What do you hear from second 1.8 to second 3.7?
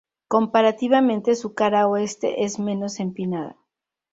oeste es menos empinada.